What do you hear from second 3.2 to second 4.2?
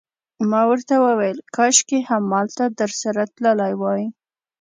تللی وای.